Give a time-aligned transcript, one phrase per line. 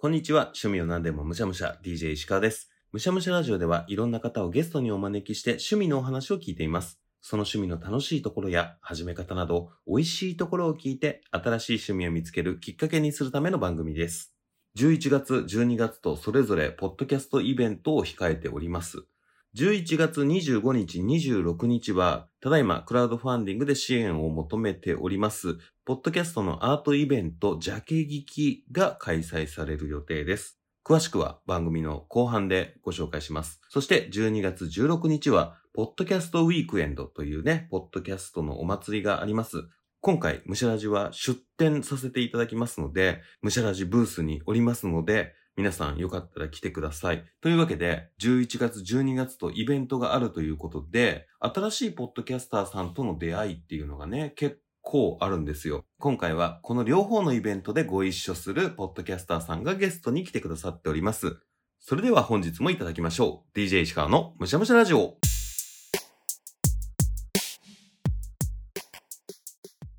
[0.00, 0.52] こんにちは。
[0.54, 2.70] 趣味を何でもむしゃむしゃ、DJ 石川です。
[2.92, 7.00] むしゃむしゃラジオではいろんな方をゲストにお招きして趣味のお話を聞いています。
[7.20, 14.36] その趣味の楽しいところや始め方など、美味しいところを聞いて新しい趣味を見つけるきっかけにするための番組です。
[14.76, 19.04] 11月、12月とそれぞれポッドキャストイベントを控えております。
[19.58, 30.60] 11月25日、26日は、ただいまクラウドファンディングで支援を求めております、ポッドキャストのアートイベント、ジャケ聞きが開催される予定です。
[30.84, 33.60] 詳しくは番組の後半でご紹介します。
[33.68, 39.64] そして12月16日は、ポッドキャストウィークエンドというね、ポッドキャストのお祭りがあります。
[40.00, 47.24] 今回、ムシャラジは出展させていただきますので、ムシャラジブースにおりますので、皆さんよかったら来てください。
[47.40, 55.84] というわけで、11月、12月とイベントがあるということで、新しいポッドキャスターさんとの出会いっていうのがね、結構あるんですよ。
[55.98, 61.40] 今回はこの両方のイベントでご一緒するポッドキャスターさんがゲストに来てくださっております。
[61.80, 63.58] それでは本日もいただきましょう。
[63.58, 65.16] DJ 石川のむしゃむしゃラジオ。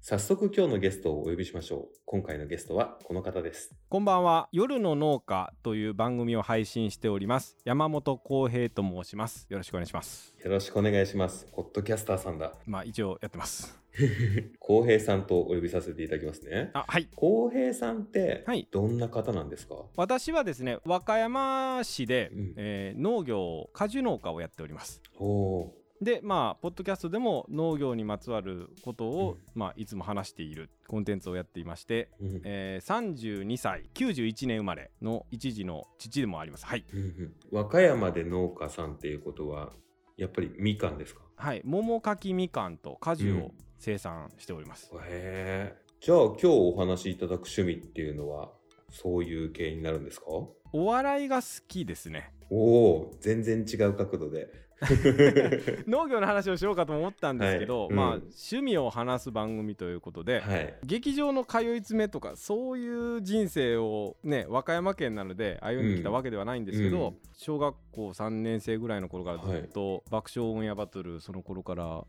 [0.09, 1.97] 早速今日のゲストをお呼びしましょう。
[2.03, 3.75] 今回のゲストはこの方です。
[3.89, 4.49] こんばんは。
[4.51, 7.57] 夜の農家という番組を配信しております。
[7.63, 9.45] 山本浩平と申します。
[9.51, 10.33] よろしくお願いします。
[10.43, 11.45] よろしくお願いします。
[11.53, 12.53] ポッドキャスターさんだ。
[12.65, 13.79] まあ一応やってます。
[14.57, 16.71] 浩平さんとお呼びさせていただきますね。
[16.73, 17.07] あはい。
[17.15, 18.67] 浩平さんってはい。
[18.71, 22.53] どんな方なんですか、私はですね和歌山市で、うん。
[22.57, 25.03] えー農業果樹農家をやっております。
[25.19, 25.71] お
[26.01, 32.41] でまあポッドキャストでも農業にまつわることを、まあ、いつも話しているコンテンツをやっていまして、ー、うん。
[32.45, 36.65] えー32歳91年生まれの一児の父でもあります。
[36.65, 36.85] はい。
[36.93, 37.33] うんうん。
[37.51, 39.71] 和歌山で農家さんっていうことは
[40.17, 41.21] やっぱりみかんですか？
[41.35, 41.61] はい。
[41.65, 43.51] 桃柿みかんと果樹をうん。
[43.81, 48.51] 生産しております、へえじゃあ今日お話しいただく趣味っていうのは
[48.91, 50.25] そういう系になるんですか？
[50.73, 52.33] お笑いが好きですね。
[52.49, 54.49] おお全然違う角度で
[55.87, 58.23] 農業の話をしようかとも思ったんですけど、まあはいうん。
[58.23, 60.73] 趣味を話す番組ということで、はい。
[60.83, 67.17] 劇場の通い詰めとかそういう人生をね和歌山県なので歩んできたわけではないんですけど、うん。
[67.33, 72.03] 小学校3年生ぐらいの頃からずっと爆笑オンエアバトルその頃から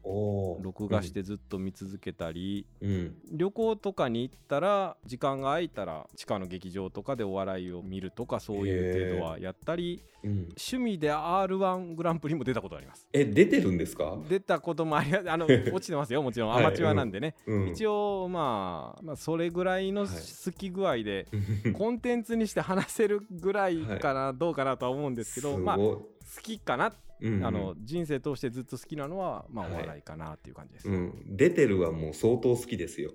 [0.61, 3.17] 録画してずっと見続けたり、うん。
[3.33, 10.31] 旅行とかに行ったら時間が空いたら地下の劇場とかでお笑いを見るとかそういう程度はやったりうん。
[10.51, 13.07] 趣味で r 1グランプリも出たことあります。
[13.13, 14.19] え出てるんですか？
[14.29, 16.55] 出たこともあり あの落ちてますよもちろん。
[16.57, 17.69] アマチュアなんでね、うん。
[17.71, 20.11] 一応まあ、まあそれぐらいのはい。
[20.11, 21.27] 好き具合で、
[21.77, 26.07] コンテンツにして話せるぐらいかな、どうかなとは思うんですけどまあ好好
[26.43, 29.75] きかな、うんあの人生通してずっと好きなのはまあはい。
[29.75, 33.11] お笑いかなっていう感じです、うん、出てるはもう相当好きですよ。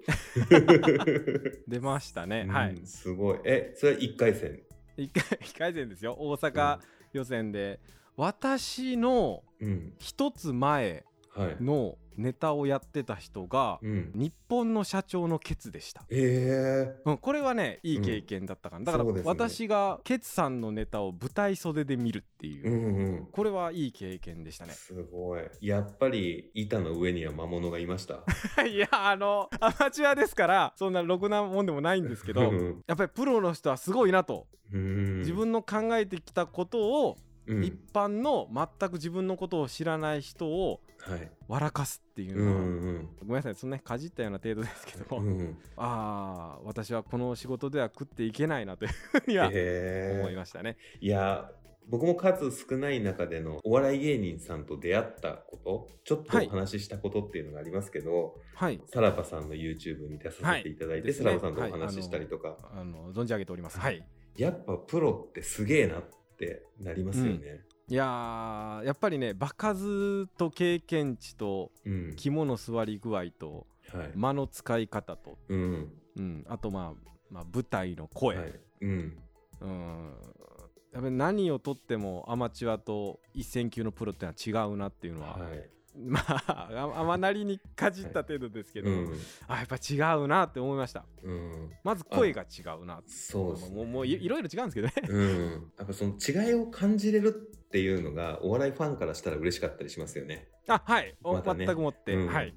[1.67, 2.53] 出ましたね、うん。
[2.53, 2.77] はい。
[2.85, 3.39] すごい。
[3.45, 4.59] え、それは1回戦？
[4.97, 6.15] 一回一回戦ですよ。
[6.19, 6.79] 大阪
[7.13, 7.79] 予選で、
[8.17, 9.93] 私のうん。
[9.99, 11.05] 一つ前
[11.35, 11.57] はい。
[11.61, 14.11] のネタをやってた人が、うん。
[14.15, 23.25] 日本の社長のケツでしたええうん、これはねいい経験だったかな、だから私がケツさんのネタを舞台袖で見るっていう、うんうん。
[23.31, 25.41] これはいい経験でしたねすごい。
[25.61, 28.23] やっぱり板の上には魔物がいました。
[28.65, 41.31] いやあのアマチュアですからそんなろくなもんでもないんですけどうんやっぱりプロの人はすごいなと、うん自分の考えてきたことを、うん一般の全く自分のことを知らない人をはい。
[41.47, 45.57] 笑かすっていううんのは、うんごめんなさいそんなにかじったような程度ですけども、うん。
[45.77, 50.77] ああ私はこの仕事では食っていけないなというふうにはえ思いましたね。
[50.99, 51.51] いや、
[51.87, 63.79] 僕も数少ない中でのお笑い芸人さんと出会ったこと、ちょっとはいお話ししたことっていうのがありますけど、はいさらばさんの YouTube に出させていただいて、ですねさらばさんとお話ししたりとか、あの存じ上げております。
[63.79, 64.03] はい。
[64.37, 66.15] やっぱプロってすげえなって
[66.79, 67.65] なりますよね。
[67.87, 72.13] いやーやっぱりね場数と経験値とうん。
[72.15, 74.11] 肝の座り具合とはい。
[74.15, 75.91] 間の使い方と、うん。
[76.17, 78.59] うん、あとまあ、まあ、舞台の声、はい。
[78.81, 79.17] うん。
[79.61, 80.13] うん
[80.93, 85.69] やっぱり何をとってもアマチュアと一線級のプロってのは違うなっていうのは、はい。
[86.05, 89.13] まあああまなりにかじった程度ですけど、うん。
[89.47, 91.05] あやっぱ違うなって思いました。
[91.23, 91.71] うん。
[91.83, 93.75] まず声が違うなそうですね。
[93.75, 94.93] もうもういいろいろ違うんですけどね。
[95.07, 95.71] うん。
[95.77, 100.49] やっぱその違いを感じれるっていうのが、お笑いファンからしたら嬉しかったりしますよね。
[100.67, 101.65] あはい、おまたね。
[101.65, 102.27] 全くもって、うん。
[102.27, 102.55] はい。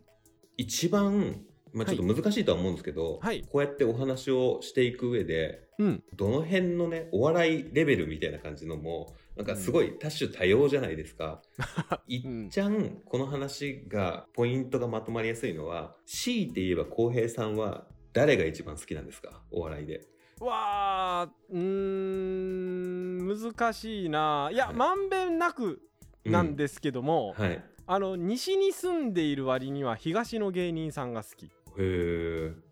[0.57, 3.43] 一番、まあ、ちょっと難しいとは思うんですけど、はい。
[3.43, 6.05] こうやってお話をしていく上で、うん。
[6.15, 11.41] どの辺のね、お笑いレベルみたいな感じのも、なんかすごい多種多様じゃないですか。
[12.09, 19.43] いっちゃん、この話が、ポイントがまとまりやすいのは、強いて言えば浩平さんは誰が一番好きなんですか？
[19.53, 20.05] お笑いで。
[20.41, 25.81] わあうーん難しいないや、はいまんべんなく
[26.25, 27.63] なんですけども、はい。
[27.87, 31.51] あの西に住んでいる割には東の芸人さんが好き。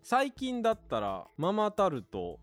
[0.03, 2.39] 最近だったらママタルト。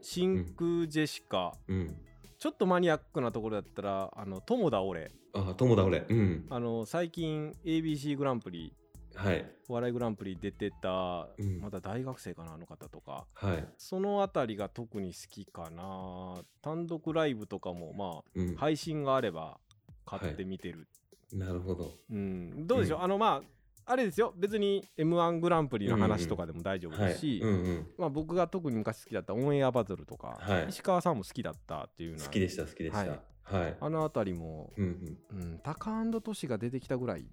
[0.00, 1.96] 真空ジェシカ、うん。
[2.40, 6.06] ちょっとマニアックなところだったらあの友田俺あ、友だ俺。
[6.08, 6.46] うん。
[6.48, 8.72] あの最近 ABC グランプリ
[9.14, 9.44] はい。
[9.68, 13.68] お笑いグランプリ出てた、うんまだ大学生かなあの方とかはい。
[13.76, 18.58] そのあたりが特に好きかな単独ライブとかもまうんあ。
[18.58, 19.58] 配信があれば
[20.06, 20.88] 買ってみてる、
[21.34, 21.92] なるほど。
[22.10, 27.40] うんどうでしょう、うんあのまああれですよ別に m 1グランプリの話とかでも大丈夫はいですし、。
[27.42, 27.86] うんうん。
[27.98, 32.98] まあ、僕が特に昔好きだったオンエアバトルとか、はい石川さんも好きだったっていうのは好きでした、好きでした。
[32.98, 33.76] はいはい。
[33.80, 37.24] あのあたりも、うんうん、タカアンドトシが出てきたぐらい。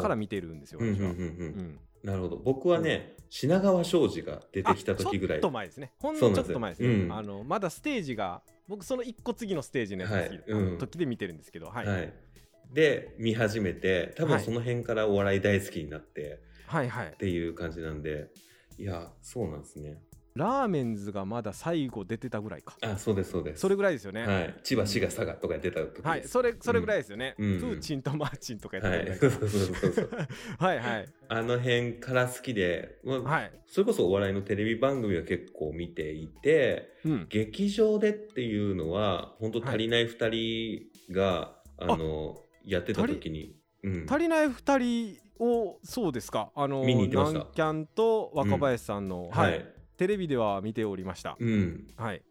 [0.00, 1.04] から見てるんですよ、うんうんうんう。
[1.04, 1.16] 私は。
[1.16, 1.26] うん
[1.60, 2.36] んなるほど。
[2.36, 5.38] 僕はね、品川庄司が出てきた時ぐらい。
[5.38, 5.92] あちょっと前ですね。
[6.00, 6.88] ほんのちょっと前ですね。
[6.88, 12.08] うんあのまだステージが僕その一個次のステージのやつ、はいうんあの時で見てるんですけど、はい、ははい、い。
[12.72, 18.28] で、見始めて、多分はいその辺からお笑い大好きになってはいっていう感じなんで、
[18.78, 20.02] いや、そうなんですね。
[20.34, 22.74] ラーメンズがまだ最後出てたぐらいか。
[22.80, 23.60] あ、そうです、そうです。
[23.60, 24.26] それぐらいですよね。
[24.26, 24.54] はい。
[24.62, 26.06] 千葉、滋賀、佐賀とかやってた時です。
[26.08, 27.34] はい、それそれぐらいですよね。
[27.38, 29.04] うんプーチンとマーチンとかやっはい。
[29.04, 30.28] てたぐらい。
[30.58, 33.52] はいはいあの辺から好きで、まあはい。
[33.66, 37.26] それこそお笑いのテレビ番組は結構見ていて、うん。
[37.28, 44.06] 劇場でっていうのは、本当足りない二人が、あの、やってた時に、うん。
[44.08, 46.50] 足りない二人をそうですか。
[46.54, 49.62] あの見に行っキャンと若林さんの、ははいい。
[49.96, 51.36] テレビでは見ておりました。
[51.38, 51.86] うん。
[51.96, 52.22] はい。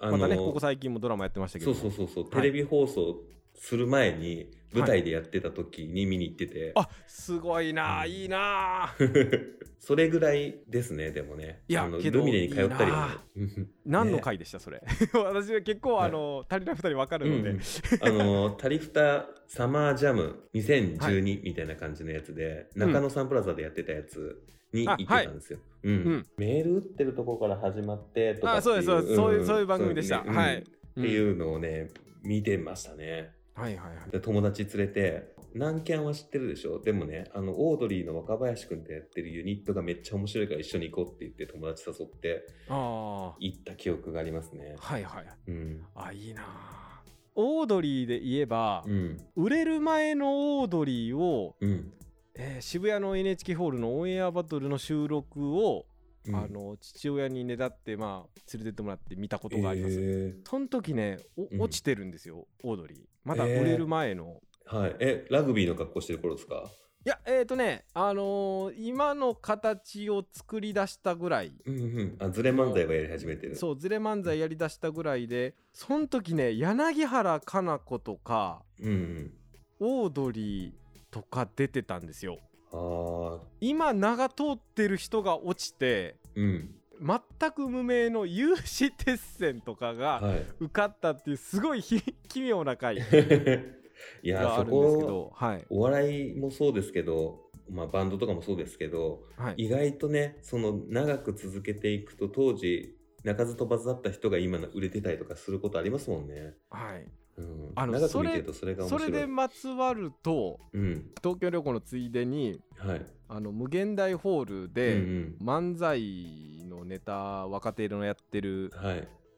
[0.00, 1.76] あまたねここ最近もドラマやってましたけども。
[1.76, 3.16] そうそうそうそう、はいテレビ放送
[3.60, 8.84] する前に舞台でやってた時に見に行ってて、あすごいなあいいな。
[8.84, 8.94] あ
[9.78, 11.62] それぐらいですねでもね。
[11.68, 12.96] いやあのけどルミネに通ったりも。
[12.96, 14.82] ね 何の回でしたそれ？
[15.12, 16.08] 私は結構、はい。
[16.08, 17.60] あの足りない二人分かるので、うん
[18.00, 24.42] あのタリフタサマージャム2012みたいな感じのやつで、中野サンプラザでやってたやつ
[24.72, 25.92] に行ってたんですよ、うん。
[25.92, 26.26] うん。
[26.38, 31.88] メール打ってるとこから始まってとかあそうですそうです、そういうそういう番組組でした、ねはい、うんっていうのをね
[32.22, 34.10] 見てましたねはいはいはい。
[34.10, 36.80] で友達連れて南キャンは知ってるでしょ？
[36.80, 44.76] でもねあのオードリーの若林くんとやってるユニットがめっちゃ面白いから一緒に行こうって言って友達誘ってあ行った記憶がありますね。
[44.78, 45.26] あはいはい。
[45.48, 45.84] うん。
[45.94, 47.02] あいいなあ。
[47.34, 49.16] オードリーで言えば、うん。
[49.36, 51.92] 売れる前のオードリーを、うん。
[52.34, 55.86] えー渋谷の NHK ホールのオンエアバトルの収録を、
[56.26, 56.36] うん。
[56.36, 61.62] あの父親にねだってまあ連れてってもらって見たことがあります、えその時ねおうん。
[61.62, 64.76] 落ちてるんですよ、オードリーまだ売れる前の、ー。
[64.76, 64.96] はい。
[65.00, 66.64] えラグビーの格好してる頃ですか？
[67.04, 71.52] いやえっ、ー、とねあのー今の形を作り出したぐらい。
[71.64, 73.56] うんうんあズレ漫才はやり始めてる。
[73.56, 79.32] そうズレ漫才やりだしたぐらいでその時ね柳原加奈子とかうんうん。
[79.80, 80.72] オードリー
[81.10, 82.38] とか出てたんですよ。
[82.72, 90.46] ああ今名が通ってる人が落ちてうん全く無名の有志鉄線とかがはい。
[90.60, 92.96] 受かったっていうすごいひ 奇妙な回
[94.22, 95.64] いやがあそるんですけこどはい。
[95.70, 99.64] お笑いもそうですけど、まあ、バンドとかもそうですけどはい。
[99.64, 107.06] 意外とねその長く続けていくと当時鳴かず飛ばずだった人が今の売れてたりとかすることありますもんね、はい
[107.36, 111.10] うん、あのそれそれでまつわるとうん。
[111.22, 113.06] 東京旅行のついでにはい。
[113.28, 118.72] あの無限大ホールで、うん漫才のネタ若手のやってる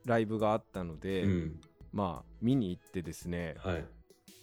[0.05, 1.61] ライブがあったので、うん。
[1.93, 3.85] まあ見に行ってですねはい。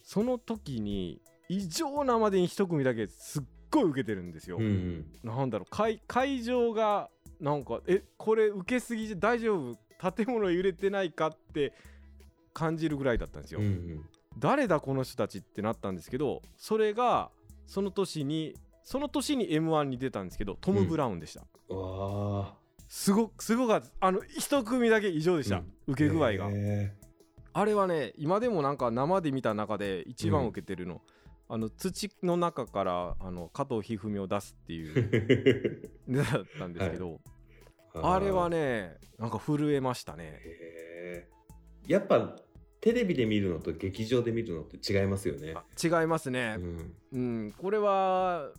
[0.04, 4.58] その時に異常なまでに一組だけすっごい受けてるんですよ。
[4.58, 5.06] うんうん。
[5.24, 7.10] なんだろう会会場が
[7.42, 9.78] なんかえこれ受けすぎじゃ大丈夫？
[10.16, 11.74] 建物揺れてないかって
[12.54, 13.60] 感じるぐらいだったんですよ。
[13.60, 14.06] うんうん。
[14.38, 17.30] 誰だこの人たちってなったんですけどそれが
[17.66, 21.46] その年にその年に m 1に出たんですけどトム・ブラウンでした。
[21.70, 22.54] うわあ
[22.88, 23.88] すごすごかった。
[24.00, 25.74] あの一組だけ異常でした、うん。
[25.88, 26.94] 受け具合が、へ
[27.54, 31.02] あれはね今でもなんか生で見た中で一番受けてるの、
[31.48, 34.94] あの土の中からあの加藤一二三を出すっていう。
[34.96, 37.20] ーネタだったんですけど、
[37.94, 40.40] あれはねなんか震えましたね
[41.90, 42.36] やっぱ
[42.82, 45.56] テレビで見るのと劇場で見るのって違いますよね。
[45.56, 46.56] あ違いますね。
[46.58, 46.96] うん。
[47.12, 48.52] うん、これは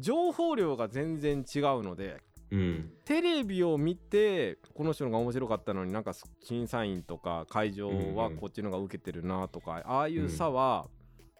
[0.00, 2.92] 情報量が全然違うのでうん。
[3.04, 10.86] テレビを見てこの人のが面白かったのになんか審査員とか会場はこっちのが受けてるなとか、ああいう差は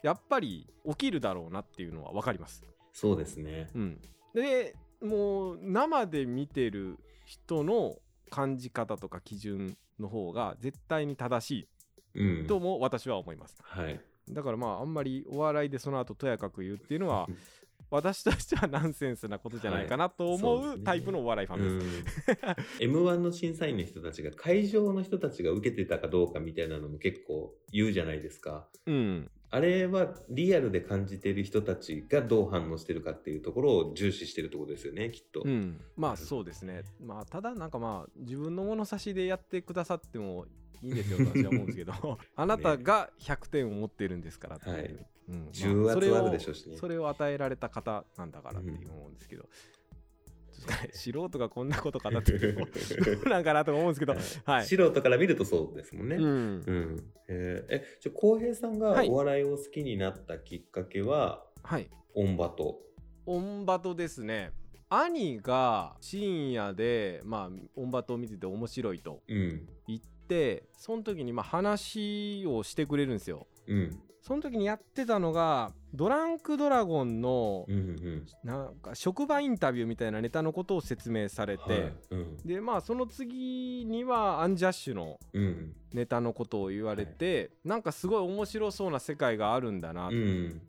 [0.03, 2.63] やっぱり起きるだろうなっていうのは分かります。
[2.93, 3.69] そうですね。
[3.73, 4.01] うん、
[4.35, 7.95] でもう生で見てる人の
[8.29, 11.67] 感じ方とか基準の方が絶対に正し
[12.15, 13.57] うんいとも私は思います。
[13.61, 13.99] はい。
[14.29, 17.27] だからまああんまりお笑いでその後とやかく言うっていうのは
[17.89, 22.83] 私としてはナンセンスなことじゃないかなと思うタイプのお笑いファンです。
[22.83, 28.67] うん M1 の審査員の人たちが会場の人たちが受けてたかどうかみたいなのも結構言うじゃないですか。
[28.85, 35.41] うん、あれはリアルで感じてる人たちがどう反応してるかっていうところを重視してるところですよね、きっと。
[35.43, 36.83] うん、まあそうですね。
[37.03, 40.45] まあただなんかまあ自分の物差しでやってくださっても
[40.83, 41.93] いいんですよと私は思うんですけど。
[42.35, 44.85] あなたが100点を持ってるんですからっていう、はい。
[45.29, 45.43] うん。
[45.43, 46.77] まあ重圧はあるでしょうしね。
[46.77, 49.49] それを与えられた方なんだからっていう思うんですけど、
[50.91, 52.65] 素人がこんなこと語ってるど
[53.25, 54.65] うなんかなとか思うんですけど、はい。
[54.65, 56.15] 素人から見るとそうですもんね。
[56.15, 61.89] うんうん、えーえじゃあ浩平さんがはいお笑いを好きになったきっかけは、はい。
[62.15, 62.79] オンバト。
[63.25, 64.51] オンバトですね。
[64.89, 69.67] 兄が深夜で、まあ、オンバトを見てて面白いとうん。
[69.87, 73.47] 言って、その時にまあ話をしてくれるんですよ。
[73.67, 73.99] うん。
[74.29, 77.75] その時にやってたのが、ドランクドラゴンのうん。
[77.75, 78.25] うん。
[78.43, 81.93] なんか職場インタビューみたいなネタのことを説明されて、はい。
[82.11, 82.37] うん。
[82.45, 85.73] でまあその次にはアンジャッシュのうん。
[85.93, 90.61] ネタのことを言われて、なんかすごい面白そうな世界があるんだな、うん。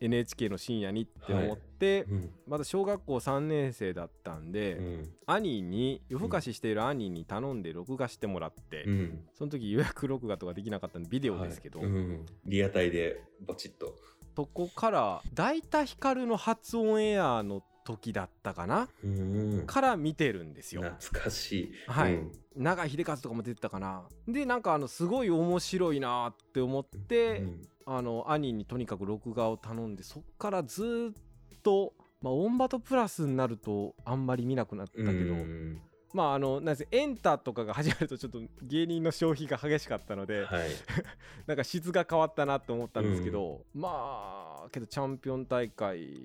[0.00, 2.30] NHK の深夜にって思って、うん。
[2.46, 5.12] まだ小学校3年生だったんで、うん。
[5.26, 9.20] 兄に夜更かししている兄に頼んで録画してもらって、うん。
[9.34, 13.96] その時予約録画とかできなかったんでビデオですけど、はいうん、リアタイでバチッと。
[14.36, 17.60] そこから大田ヒカルの初オンエアの
[17.96, 18.88] 時だったかな？
[19.02, 19.64] うん。
[19.66, 20.82] から見てるんですよ。
[20.82, 21.72] 懐かしい。
[21.86, 24.02] はいうん永井秀和とかも出てたかな？
[24.26, 31.14] でなんかあのすごい面白いなって思って、うんあの兄にとにかく録画を頼んでそっからずーっ
[31.62, 35.80] と、まあ、オンバトプラスになるとあんまり見なくなったけど、うん
[36.12, 40.68] まああのなんせエンタとかが始まるとちょっと芸人の消費が激しかったので、はい。
[41.46, 46.20] なんか質が変わったなって思ったんですけど、まあけどチャンピオン大会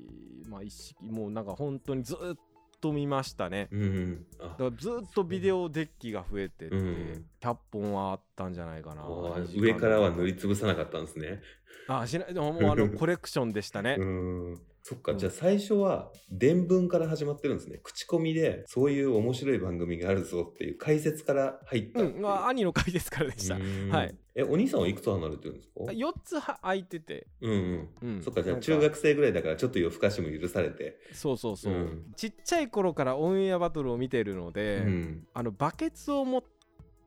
[0.48, 2.38] まあ一式もうなんか本当にずーっ
[2.80, 3.70] と見ましたね。
[3.72, 4.26] うん。
[4.40, 11.42] あだからずっとビデオデッキが増えてて、うん100本はあったんじゃないかなあ2時間上からは塗りつぶさなかったんですね。
[11.88, 14.62] あしないでももうあの コレクションでしたねうん。
[14.86, 17.80] そっか、うんじゃあ最初は伝聞から始まってるんですね。
[17.82, 22.20] 口コミでそういう面白い番組があるぞっていう解説から入ったうう。
[22.20, 24.16] んまあ兄の回ですからでしたうんはい。
[24.36, 27.90] え、お兄さんはいくつ離れてるんですか？4つは空いてて、うんうん。
[28.02, 31.00] うんそっか、じゃあ中学生ぐらいだからちょっと夜更かしも許されて。
[31.14, 35.28] そうそうそう、うんちっちゃい頃からオンエアバトルを見てるので、うん。
[35.34, 36.44] あのバケツを持っ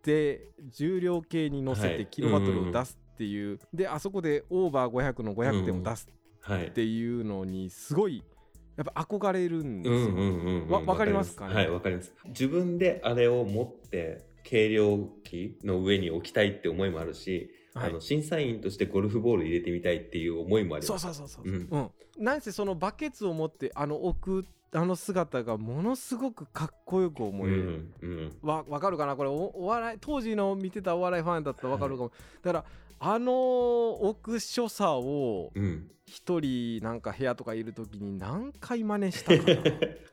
[0.02, 6.15] て重量計に乗せはいてキロバトルを出すっていう、であそこでオーバー500の500点を出すはい
[6.54, 6.70] っ。
[6.70, 8.22] ていうのにすごい
[8.76, 10.68] やっぱ憧れるんですよ、うんうんうんうん。
[10.68, 11.54] わわかりますかね？
[11.54, 12.12] はい、わかります。
[12.26, 17.90] 自分であれを持って、計量機の上に置きたいって思いもあるし、はい。
[17.90, 21.02] あの審査員としてゴルフボール入れてみたいっていう思いもあります。
[21.02, 21.68] そうそうそうそう、うん。
[21.70, 22.24] うん。
[22.24, 28.38] なんせそのバケツを持ってあの置くあの姿がものすごくかっこよく思うえる、んうん。
[28.42, 29.16] わわかるかな？
[29.16, 32.12] これおお笑い当時の見てたお笑いファンだったらわかるかも、
[32.42, 32.64] だから
[32.98, 35.90] あの置く所作をうん。
[36.08, 39.60] 一人なんか部屋とかいる時に何回真似したかな？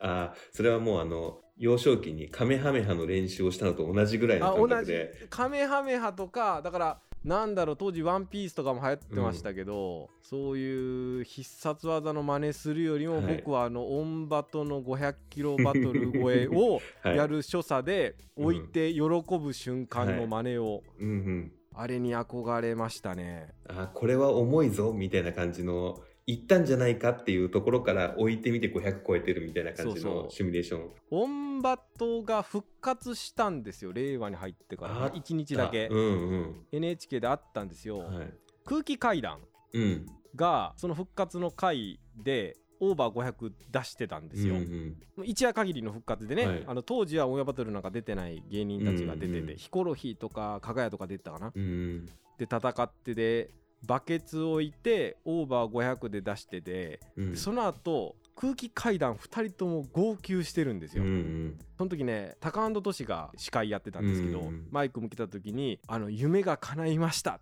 [0.00, 5.26] ああ、それはもうあの、幼少期にカメハメハの練習をしたのと同じぐらいのあ同じ感覚で。
[5.30, 13.36] カメハメハとかだからなんだろう当時ワンピースとかも流行ってましたけど、そういう必殺技の真似するよりも、はい。
[13.36, 19.00] 僕はあのオンバトの500キロバトル超えを はい、やる所作でうん置いて喜
[19.38, 21.52] ぶ瞬間の真似を、うんうん。
[21.74, 23.48] あれに憧れましたね。
[23.68, 30.90] あこれは重いぞみたいな感じの行ったんじゃないかっていうところから置いてみて500超えてるみたいな感じのシミュレーション。
[31.10, 35.04] オンバトが復活したんですよ令和に入ってから。
[35.04, 35.88] あ1日だけ。
[35.90, 38.32] うん NHK であったんですよ、うんはい。
[38.64, 39.40] 空気階段
[39.72, 40.06] うん。
[40.36, 42.56] がその復活の回で
[42.90, 46.64] オーバー500出してたんですよ、うん一夜限りの復活でね、はい。
[46.66, 52.06] あの当時はオンエアバトルなんか出てない芸人たちが出てて、うんうんヒコロヒーとか加賀谷とか出てたかな、うんうん。
[52.38, 53.50] で戦ってで
[53.86, 57.30] バケツ置いてオーバー500で出してて、うん。
[57.32, 61.58] でその後空気階段2人とも号泣してるんですうよ、ん。
[61.78, 67.38] その時ねタカアンドトシが司会やってたんですけど、うんマイク向けた時に「あの夢が叶いました」っ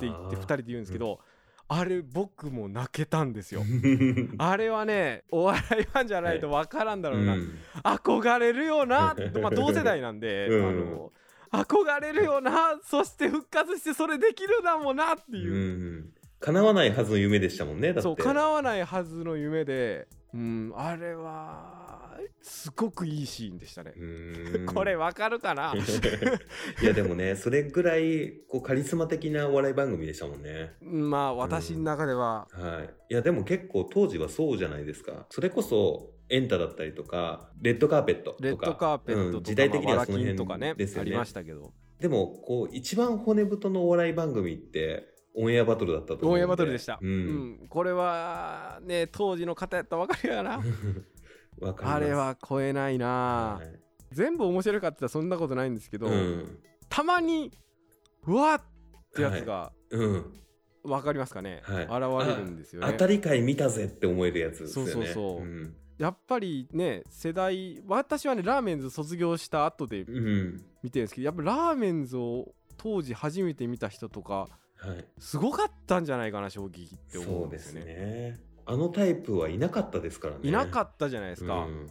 [0.00, 1.20] て言って2人で言うんですけど
[1.70, 3.62] あれ僕も泣けたんですよ。
[3.62, 7.50] 人 あれはねお笑いファンじゃないと分からんだろうな、ん。
[7.84, 10.66] 憧れるよな、まあ、同世代なんで、 うん。
[10.66, 11.12] あの
[11.64, 15.52] 憧れるよなそして復活してそれできるだもんなっていう。
[15.52, 15.56] う、
[16.00, 16.12] ん。
[16.40, 18.02] 叶わないはずの夢でしたもんねだって。
[18.02, 23.94] そう叶わないはずの夢でうんあれはすごくいいシーンでしたね。
[24.66, 25.72] これわかるかな？
[26.82, 30.74] いやでもねそれぐらいこうカリスマ的なお笑い番組でしたもんね。
[30.82, 33.12] まあ私の中では、はい。
[33.12, 35.26] いやでも結構当時はそうじゃないですか。
[35.30, 38.44] それこそエンタだったりとかレッドカーペットとか。
[38.44, 41.10] レッドカーペットとか、うん時代的にまあはその辺ですよね。
[41.10, 41.72] ありましたけど。
[42.00, 47.50] でもこう一番骨太のお笑い番組ってオンエアバトルだったと思うんオンエアバトルでした、ううん。
[47.64, 50.60] んこれはね当時の方やったらわかるやな。
[51.82, 53.80] あれは超えないな、はい。
[54.12, 56.58] 全部面白かったらそんなことないんですけど、うん。
[56.88, 57.52] たまに
[58.26, 58.62] うわっっ
[59.14, 60.34] てやつがうん。
[60.84, 61.84] わかりますかね、はい。
[61.84, 62.88] 現れるんですよね。
[62.92, 64.92] 当たり会見たぜって思えるやつですよね。
[64.92, 65.42] そうそうそう。
[65.42, 65.76] うん。
[65.98, 70.64] やっぱりね世代私はねラーメンズ卒業した後でうん。
[70.82, 75.04] 見てるんですけどやっぱラーメンズを当時初めて見た人とかはい。
[75.18, 77.94] すごかったんじゃないかな衝撃って思そううんでですすよね。
[77.94, 78.40] ね。
[78.66, 80.40] あのタイプはいなかったですからね。
[80.44, 81.86] いなかっったじゃないですか、うん。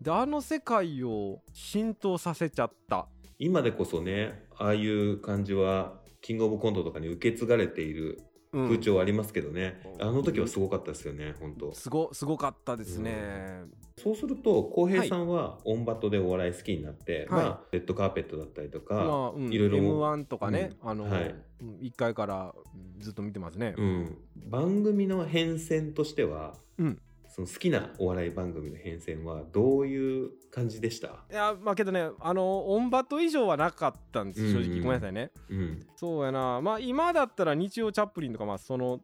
[0.00, 3.06] であの世界を浸透させちゃった。
[3.38, 10.08] 今でこそねああいう感じはキングオブコントとかに受け継がれているうん風潮ありますけどね、うん。
[10.08, 11.74] あの時はすごかったですよね本当。
[11.74, 13.62] すごすごかったですね、
[13.96, 17.44] そうすると浩平さんはオンバトでお笑い好きになって、はい。
[17.44, 21.22] まあレッドカーペットだったりとか、まあ、うん、いろいろ M1 とかね、あの、はい。
[21.22, 21.42] うん
[21.80, 22.54] 1回から
[22.98, 27.00] ずっと見てますね、うん、番組の変遷としては、うん
[27.36, 34.72] その好きなお笑い番組の変遷はどういう感じでした、いやまあけどねあのオンバト以上はなかったんです正直、うん。
[34.72, 35.30] うんごめんなさいね。
[35.50, 36.62] うん、そうやな。
[36.62, 39.00] まあ今だったら日曜チャップリンとかまあその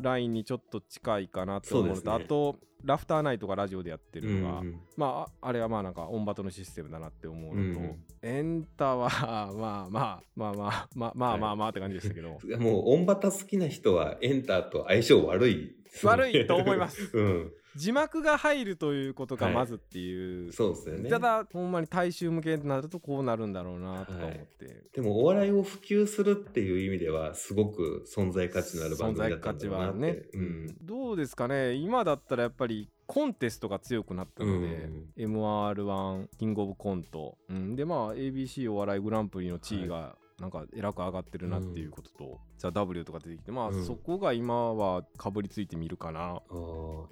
[0.00, 2.24] ラインにちょっと近いかなって思うのとね。
[2.24, 9.10] あとラフターナイトがラジオでやってるのが、うんまあああれはまあなんかオンバトのシステムだなって思うのと、うんエンタは
[9.56, 19.54] まあまあまあまあまあまあまあまあって感じでしたけど、うんもうオンバタ好きな人はエンターと相性悪い悪いと思いますうん、字幕が入るということがはい。
[19.54, 21.10] まずっていう、そうですよね。
[21.10, 30.76] ただほんまに大衆向けになるとこうなるんだろうなとか思って、でもお笑いを普及するっていう意味ではすごく存在価値のある番存組だったんだ在価値ろうなって、はね、うん。
[30.82, 31.74] どうですかね？
[31.74, 43.86] 今だったらやっぱりコンテストが強くなったので、MR1 キングオブコント、うん、でまあ ABC お笑いグランプリの地位がなんかえらく上がってるなっていうことと、ザ・ W とか出てきてまあ、うん。
[43.86, 46.42] そこが今はかぶりついてみるかな。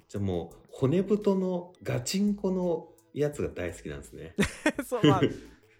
[0.09, 4.35] じゃあもう骨太のガチンコのやつが大好きなんですね。
[4.85, 5.29] そうまあい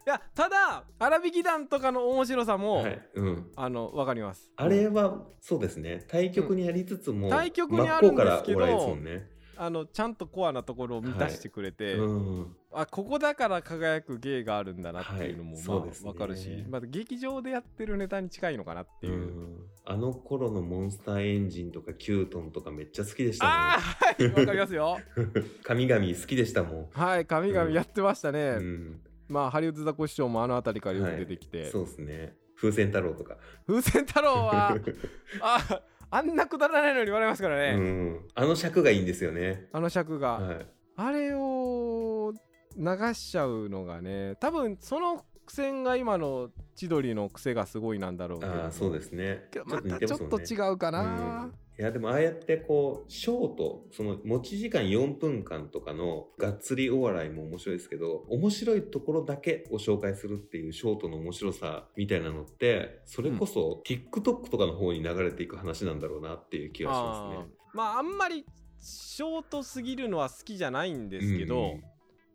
[0.06, 3.10] やただ荒引き団とかの面白さも、はい。
[3.16, 4.52] うん、あのわかります。
[4.56, 6.04] あれはそうですね。
[6.08, 9.33] 対局にありつつも、対局にあるんですけどね。
[9.66, 12.56] あのちゃんとコアなところを満たしてくれて、うん。
[12.74, 15.60] あここだから輝く芸があるんだなっていうのも、はい。
[15.60, 16.10] まそうですね。
[16.10, 19.58] あわかるし、まあ、劇場でやってるネタに近いのかなっていう、うん。
[19.86, 23.54] あの頃のモンスターエンジンとかキュートンとかめっちゃ好きでしたもん。
[23.54, 24.98] ああはいわかりますよ。
[25.64, 26.90] 神々好きでしたもん。
[26.92, 29.02] はい神々やってましたね、うん。
[29.30, 32.36] まあハリウッドザコシショウもあの辺りからよく出てきて、そうですね。
[32.58, 33.38] 風船太郎とか。
[33.66, 34.78] 風船太郎は
[35.42, 35.82] あ
[36.14, 39.68] あんなくだらないのに笑いますからね、うん、あの尺がいいんですよね。
[39.72, 40.68] あの尺が、はい。
[40.96, 42.34] あれを
[42.78, 48.54] 流しちゃうのがね多分その苦戦が今の千鳥の癖がすごいなんだろうけど。
[48.54, 49.50] ああ、そうですね。
[49.66, 51.06] またちょっと違うかな、う
[51.48, 67.42] んいやでもああやってこうショートその持ち時間4分間とかのがっつりお笑いも面白いですけど面白いところだけを紹介するっていうショートの面白さみたいなのってそれこそ TikTok とかの方に流れていく話なんだろうなっていう気がしますね。
[67.42, 68.46] あーまああんまり
[68.80, 71.84] ショートすぎるのは好きじゃないんですけど、うん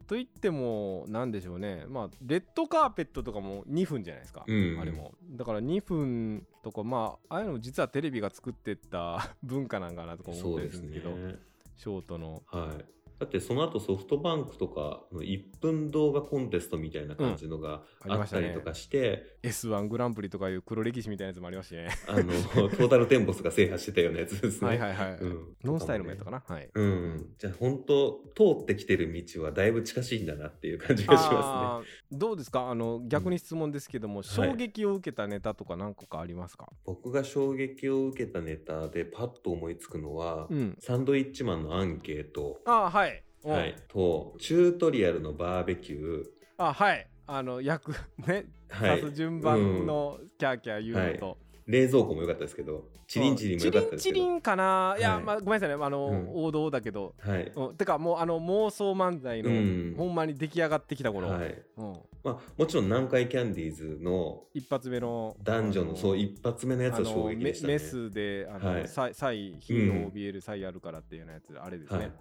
[0.08, 11.38] と言ってもなんでしょうねまあレッドカーペットとかも2分じゃないですか、うんあれもだから2分とかまあああいうのも実はテレビが作ってった 文化なんかなとか思ったりそうですすねるんですけど
[11.76, 12.42] ショートの。
[12.46, 12.84] はい
[13.18, 18.12] だってその後ソフトバンクとかの1分動画コンテストみたいな感じのがうん。
[18.12, 21.88] ありあましたねったりとかして、S1 グランプリとかいう黒歴史みたいなやつもありましたしね。
[22.06, 24.68] あのトータルテンボスが制覇してたようなやつですね。
[24.68, 25.56] はいはいはい、うん。
[25.64, 26.42] ノンスタイルもやったかな？
[26.46, 26.68] はい。
[26.72, 32.70] うん、じゃあ本当通ってきてる道はだいぶ近しいんだなっていう感じがしまあーどうですか？
[32.70, 36.78] あの逆に質問ですけども、衝撃を受けたネタとか何個かありますか、すね。
[36.86, 40.76] 僕が衝撃を受けたネタでパッと思いつくのは、うん。
[40.78, 43.07] サンドイッチマンのアンケート、あーはい、うん
[43.52, 46.24] はい、とチュートリアルのバーベキュー、
[46.58, 47.06] あはい。
[47.26, 47.92] あの役
[48.26, 48.46] ね。
[48.68, 49.00] はい。
[49.00, 54.96] 刺す順番のキャーキャー言うのと、冷蔵庫も良かったですけど、チリンチリンも良かったですけど、チリンチリンかな。
[54.98, 55.02] い。
[55.02, 55.84] や、はいまあ、ごめんなさいね。
[55.84, 56.30] あの、うん。
[56.34, 59.94] 王道だけど、はい、うん、てかもうあの妄想漫才の、うん。
[59.96, 61.62] ほんまに出来上がってきた頃、はい。
[61.76, 61.92] うん、
[62.24, 67.74] まあもちろん南海キャンディーズの一発目の男女のそうい一発目のやつは衝撃でしたね。
[67.74, 68.88] メメスであの、はい。
[68.88, 69.76] サイサイ火を
[70.10, 72.12] 怯えるサイあるからっていうようなやつ、あれですね、うん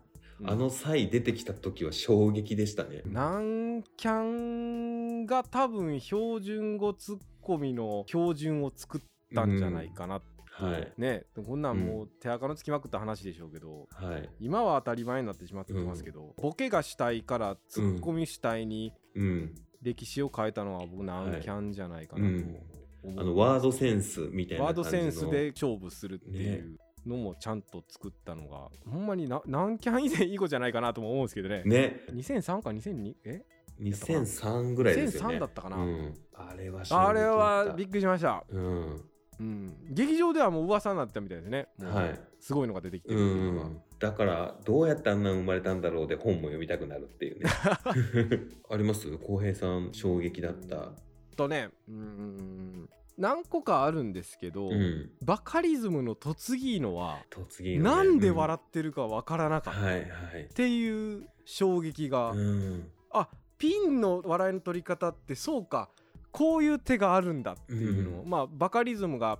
[0.44, 3.02] あの際出てきた時は衝撃でしたね。
[3.06, 9.02] 南キャンが多分標準語ツッコミの標準を作っ
[9.34, 10.22] たんじゃないかな、
[10.52, 10.94] はい。
[10.98, 14.30] ねこんなんもう手垢のつきまくった話でしょうけど、はい。
[14.40, 19.56] 今は当たり前になってしまってますけど、ボケが主体からツッコミ主体にうん。
[19.84, 22.58] 歴史を変えたのは僕南キャンじゃないかなとうん
[23.04, 25.04] 思う、あの、ワードセンスみたいなワー感じの。
[25.06, 32.02] ドセンスで勝負するっていうのもちゃんと作ったのが、ほんまにな南キャン以前いい子じゃないかなとも思うんですけどねね。
[32.12, 33.44] 2003か2002え
[33.80, 35.36] ？2003ぐらいですよね。
[35.38, 36.14] 2003だったかなうん。
[36.34, 39.02] あれは衝撃だったあれはびっくりしました、うん。
[39.40, 43.82] うん、劇場ではもう噂になってたみたいですねはいすごいのが出てきてうるうん。
[44.00, 47.50] だから、どうやってあんな生まれたんだろうで本も読みたくなるっていうね。
[48.70, 49.10] あります？
[49.18, 50.92] 浩平さん、衝撃だった。
[51.38, 55.10] とねうん何個かあるんですけど、うん。
[55.24, 57.96] バカリズムの嫁ぎのは突撃のね。
[57.98, 60.02] なんで笑ってるかわからなかった、はいはい。
[60.44, 62.90] っていう衝撃が、うん。
[63.12, 63.28] あ
[63.58, 65.90] ピンの笑いの取り方ってそうか。
[66.32, 68.30] こういう手があるんだっていうのを、うん。
[68.30, 69.40] まあバカリズムが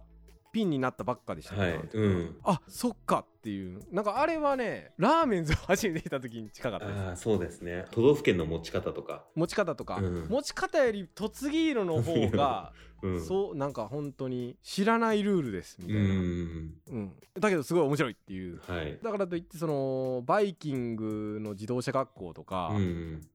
[0.52, 1.90] ピンになったばっかでしたけど、はい。
[1.94, 2.38] うん。
[2.44, 7.86] あそっかっていうなんかあれはねラーメンズを初めて見た時に近かったですああ、そうですね。
[7.92, 9.26] 都道府県の持ち方とか。
[9.36, 13.26] 持ち方とか、うん持ち方より嫁ぎ色の方が、 うん。
[13.26, 16.18] そうなんか本当に知らないルールですみたういな、ん。
[16.18, 19.00] うんだけどすごい面白いっていうはい。
[19.02, 23.28] だからといってそのバイキングの自動車学校とか、うん。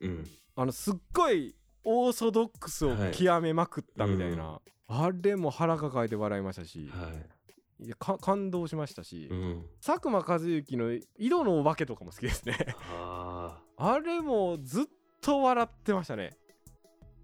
[0.00, 0.24] うん。
[0.56, 4.60] あのすっごいオーソドックスを極めまくったみたいな、
[4.94, 7.08] あれも腹抱えて笑いましたし、は
[7.80, 7.84] い。
[7.86, 9.66] いやか感動しましたし、うん。
[9.84, 12.56] 佐久間一行の井戸のお化けとかも好きですね
[12.94, 14.84] ああれもずっ
[15.22, 16.36] と笑ってましたね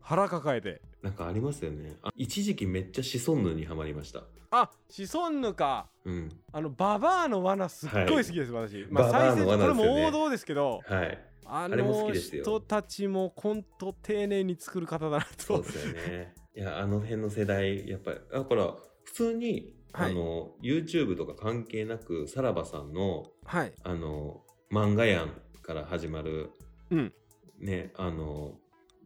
[0.00, 1.06] 腹抱えてあ。
[1.06, 1.94] なんかありますよね。
[2.02, 4.22] あ一時期めっちゃシソンヌにはまりました。
[4.50, 6.28] あシソンヌかうん。
[6.52, 11.18] あのババアの罠すっごい好きです、私まあババアのこれも王道ですけどはい。
[11.44, 16.34] あの人たちもコント丁寧に作る方だなとそうですよね。
[16.58, 20.10] いや、あの辺の世代、やっぱり、だから、普通に、はい。
[20.10, 23.72] あの、YouTube とか関係なく、さらばさんの、はい。
[23.84, 24.42] あの、
[24.72, 25.30] 漫画やん
[25.62, 26.50] から始まる、
[26.90, 27.12] うん。
[27.60, 28.54] ね、あの、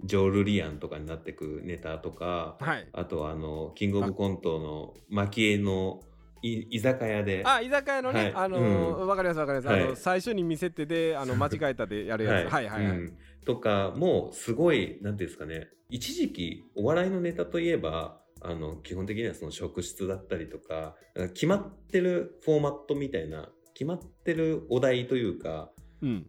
[0.02, 2.88] ジョールリアンとかになってくネタとか、はい。
[2.94, 6.00] あとはあの、キングオブコントの蒔絵の
[6.40, 8.32] い居酒屋で、あ居酒屋のね、はい。
[8.34, 9.06] あのーうん。
[9.06, 9.82] わかりますわかります、はい。
[9.82, 12.52] あの最初に見せてであの 間違えたでやるやつ。
[12.52, 20.94] はいはいはい、うんとかもすごいなんていうんですかね一時期お笑いのネタといえばあの基本的にはその職質だったりとか
[21.34, 26.26] 決まってるフォーマットみたいな決まってるお題というかうん。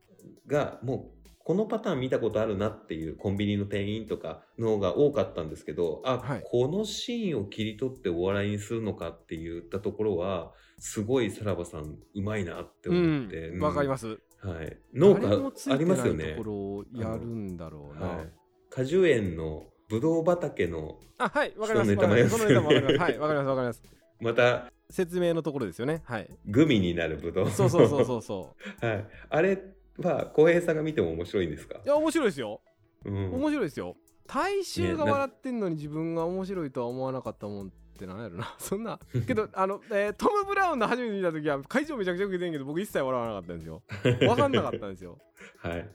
[0.47, 6.43] がもうこのパターン見たことあるなっていうコンビニの店員とかの方が多かったんですけどあ、はい。
[6.45, 16.31] このシーンを切り取ってお笑いにするのかって言ったところはすごいさらばさんうまいなってうん思ってわ、かります、はい、農家ありますよね。
[16.31, 18.29] ところをやるんだろうな、はい、
[18.69, 21.91] 果樹園のぶどう畑のあはいわかります。
[21.93, 22.45] わかります。
[22.45, 23.83] はいわかりますわかります
[24.19, 26.01] また説明のところですよね。
[26.05, 26.29] はい。
[26.45, 29.63] グミになるぶどうそうそうそうそうそ はい、あれ
[29.97, 31.79] は浩平さんが見ても面白いんですか？
[31.79, 32.61] ういや面白いですよ。
[33.05, 33.33] うん。
[33.33, 33.95] 面白いですよ。
[34.27, 37.67] 大衆が笑ってんのに自分が面白いとは思わなかったもん。
[37.67, 38.55] ってなんやろな。
[38.59, 43.83] そんなけどあの、えートム・ブラウンの初めて見た時は会場めちゃくちゃ受けてんけど僕一切笑わなかったんですよ。
[44.03, 45.19] 分かんなかったんですよ。
[45.59, 45.89] はい。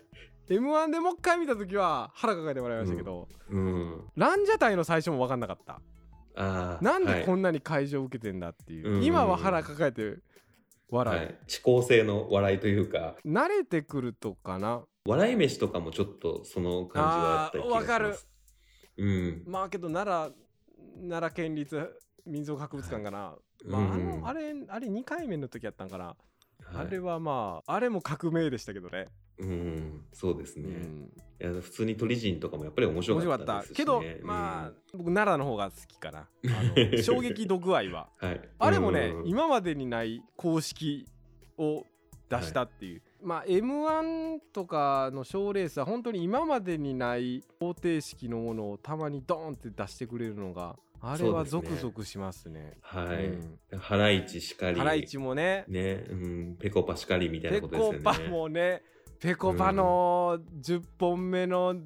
[0.50, 4.10] m 1でもう一回見た時は腹抱えて笑いましたけど、うん。
[4.16, 5.80] ランジャタイの最初も分かんなかった。
[6.36, 9.04] あーなんでこんんなに会場受けてんだっていう、うん。
[9.04, 10.18] 今は腹抱えて
[10.88, 13.16] 笑う、はい、遅効性の笑いというか。
[13.26, 14.84] 慣れてくるとかな。
[15.06, 17.74] 笑い飯とかもちょっとその感じはあった気がします。
[17.74, 18.16] あーわかる。
[18.98, 19.42] うん。
[19.46, 20.47] まあけど奈良
[21.00, 23.34] 奈良県立民族博物館かな、
[23.64, 26.16] まあ、あうんのあれあれ2回目の時やったんかな、はい。
[26.74, 29.08] あれはまああれも革命でしたけどね、
[29.38, 30.04] うん。
[30.12, 34.18] そうですね、うん、いや普通に鳥人とかもやっぱり面白面白かったかったですし、ね、けど、うん。
[34.22, 36.18] まあ僕奈良の方が好きかな。
[36.20, 38.08] あの 衝撃度具合は。
[38.18, 39.28] はい、あれもね、うん。
[39.28, 41.06] 今までにない公式
[41.56, 41.86] を
[42.28, 52.76] 出したっていう、まあ m 1とかの賞ーレースは本当に今までにない方程式のものをたまにドーンって出してくれるのがあれはゾクゾクしますね。
[52.82, 53.78] はい、うん。
[53.78, 54.78] ハライチしかり。
[54.78, 55.64] ハライチもね。
[55.68, 57.98] ね、うん、ペコパしかりみたいなペことですよね。
[57.98, 58.82] コパもね。
[59.20, 61.76] ペコパの10本目の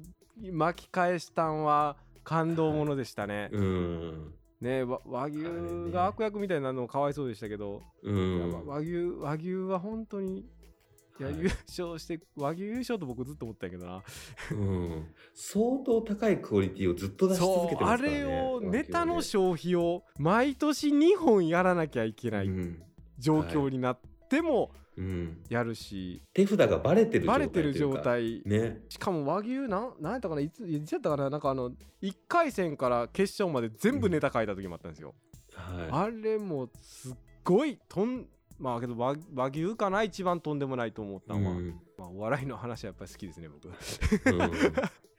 [0.51, 3.49] 巻き返したんは感動ものでしたね。
[3.51, 4.33] うん。
[4.61, 5.43] ねわ和牛
[5.91, 8.65] が悪役みたいになるのもかわいそうでしたけど、うん。
[8.65, 10.45] 和牛和牛は本当に
[11.19, 11.23] い。
[11.23, 14.01] や、はい優勝して和牛優勝と僕ずっと思ったけどな、
[14.51, 22.49] うん、相当高いクオリティをずっと出し続けてますからねれをネタの和消費を毎年2本やらなきゃいけない
[23.19, 25.37] 状況になっててもうん。
[25.49, 27.97] やるし手札がバレてる状バ態レてる状。
[27.97, 28.41] 態。
[28.45, 28.81] ね。
[28.89, 31.71] しかも和牛なんなんやったかないついつやったかななんかあの
[32.01, 35.15] 1回戦から決勝まで全部ネタ書いた時もあったんですよ、
[35.55, 38.27] はあれもすっごいとん
[38.59, 40.03] まあけど和和牛かな？
[40.03, 41.39] 一番とんでもないと思ったい。
[41.39, 41.79] のは、うん。
[41.97, 43.67] まあ、お笑いの話はやっぱり好きですね僕。
[43.67, 44.51] うん。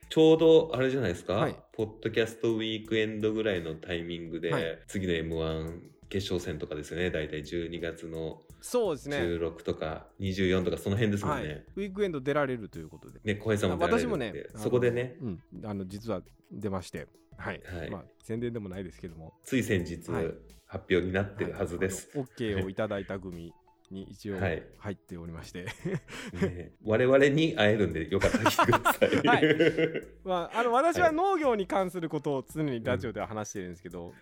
[0.09, 1.57] ちょうどあれじゃないですか、はい。
[1.73, 4.79] ポッドキャストウィークエンドぐらいのタイミングで、はい。
[4.87, 7.11] 次の M1 決勝戦とかですよね。
[7.11, 9.19] 大体12月のそうですね。
[9.19, 11.49] 16とか24とかその辺ですもんはい。
[11.49, 11.65] ね。
[11.77, 13.21] ウィークエンド出られるということで。
[13.25, 15.17] ね小平さんも出られる私もねそこでね。
[15.21, 15.41] うん。
[15.65, 17.91] あの実は出ましてはい、はい。
[17.91, 19.35] まあ宣伝でもないですけども。
[19.43, 20.35] つい先日、はい。
[20.67, 22.11] 発表になってるはずです。
[22.17, 23.53] はい OK をいただいた組
[23.91, 24.63] に一応はい。
[24.79, 25.67] 入っておりまして、
[26.33, 29.09] ね、我々に会えるんでよかったら来てください。
[29.27, 30.03] はい。
[30.25, 34.13] まあ、あの私ははい農業に関することを常にラジオでは話してるんですけど、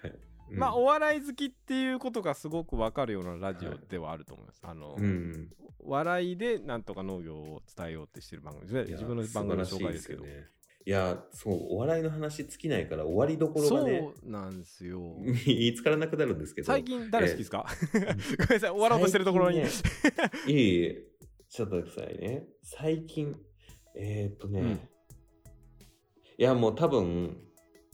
[0.50, 0.58] うん。
[0.58, 4.60] まあお笑い好きっていうことがすごくわかるようなラジオではあると思います。
[4.62, 5.50] あの、うん、
[5.84, 10.24] 笑いでなんとか農業を伝えようってしてる番組で自分の番組の紹介ですけど。
[10.24, 10.48] ね
[10.84, 15.16] いやそうお笑いの話尽きないから終わりどころがねそうなんですよ。
[15.46, 16.66] 見つからなくなるんですけど。
[16.66, 19.58] 最近誰好きですか、ごめんなさい、終わろうとしてるところに。
[19.58, 19.68] ね
[20.48, 21.04] いいえ
[21.48, 22.46] ちょっとくださいね。
[22.62, 23.36] 最近
[23.94, 24.68] えー、っとね、うん。
[24.70, 24.78] い
[26.38, 27.36] やもう多分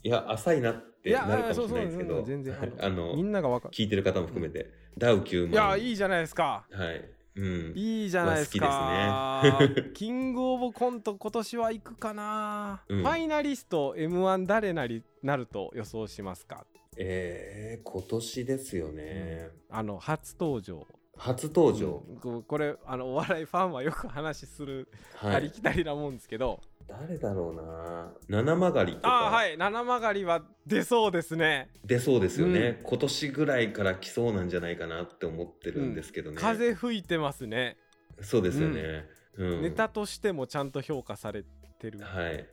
[0.02, 2.22] いや浅いなってなるかもしれないですけど。
[2.22, 3.74] 全然はいああのみんながわかる。
[3.74, 6.66] 聞いてる方も含めて、ダウ9万いや、いいじゃないですか。
[6.70, 7.72] はいうん。
[7.76, 9.42] いいじゃないですか。
[9.42, 9.90] すね。
[9.94, 13.02] キングオブコント今年は行くかな、うん。
[13.02, 16.66] ファイナリスト M1 誰なりなると予想しますか？
[16.96, 20.84] えー、今年ですよね、あの初登場。
[21.16, 22.02] 初登場、
[22.46, 25.36] これあのお笑いファンはよく話する、はい。
[25.36, 28.12] ありきたりなもんですけど誰だろうな。
[28.28, 29.08] 七曲りとか。
[29.08, 29.58] ああはい。
[29.58, 31.68] 七曲りは出そうですね。
[31.84, 32.88] 出そうですよね、うん。
[32.88, 37.76] 今年ぐらいから来そうなんじゃないかなって思ってるんですけどね、風吹いてますね、
[38.22, 39.62] そうですよね、うん。
[39.62, 41.44] ネタとしてもちゃんと評価され
[41.78, 42.46] てる、はい。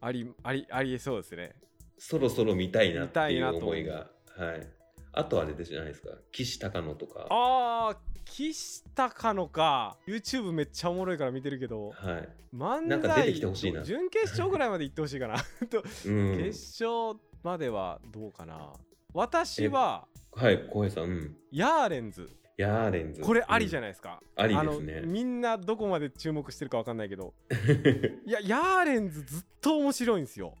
[0.00, 1.54] ありありありえそうですね。
[1.98, 4.10] そろそろ見たいなっていう思いが。
[4.36, 4.81] はい
[5.12, 6.08] あとあれじゃないですか。
[6.30, 7.26] 岸高野とか。
[7.30, 9.96] あー岸高野か。
[10.06, 11.90] YouTube めっちゃおもろいから見てるけど。
[11.90, 12.28] はい。
[12.54, 13.82] 漫才なんか出てきてほしいな。
[13.82, 15.36] 準決勝ぐらいまで行ってほしいかな
[15.68, 16.36] と、 うん。
[16.38, 18.72] 決勝まではどうかな。
[19.12, 21.36] 私ははい浩平さんうん。
[21.50, 22.30] ヤーレンズ。
[22.56, 23.20] ヤーレンズ。
[23.20, 25.02] これありじゃない、ですか、ありあのですね。
[25.04, 27.34] みんなどこまで注目してるかわかんないけど。
[28.24, 30.54] いやヤーレンズずっと面白いんですよ。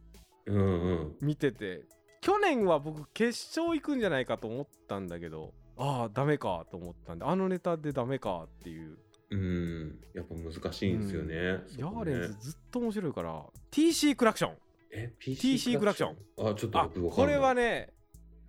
[0.46, 1.16] うんうん。
[1.20, 1.84] 見てて
[2.22, 8.96] 去年は僕決勝行くんじゃないかと思ったんだけどああダメかと思ったんであのネタでダメかっていう。
[9.30, 11.34] うんやっぱ難しいんですよね、
[11.78, 12.12] ヤそこね。
[12.12, 14.56] ーレンズずっと面白いから TC クラクション。
[14.92, 16.50] え？TC クラクション。
[16.50, 17.94] あちょっとこれはね、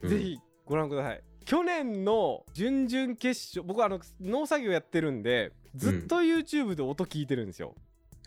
[0.02, 0.10] うん。
[0.10, 1.24] ぜひご覧ください。
[1.46, 7.76] 去年の準々決勝僕はあの農作業やってるんでずっと YouTube で音聞いてるんですよ、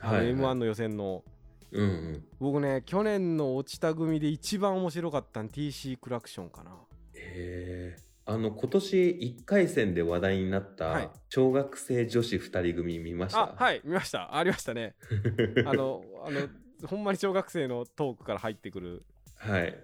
[0.01, 0.35] あのはいはい。
[0.35, 1.25] M1 の予選の
[1.73, 2.25] うんうん。
[2.39, 6.71] 僕ね去年の落ちた組で一番面白かったの TC クラクションかな。
[7.15, 8.97] へえあの今年
[9.39, 11.07] 1回戦で話題になっはい。
[11.09, 14.37] た小学生女子2人組見ました、あはい見ました。
[14.37, 14.97] ありましたね。
[15.65, 16.49] あのあの
[16.89, 19.05] ほんまに小学生のトークから入ってくる。
[19.37, 19.79] はい。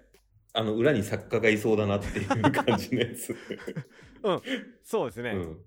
[0.55, 3.35] あの裏に作家がいそうだなっていう感じのやつ、
[4.85, 5.57] そうですね、うん、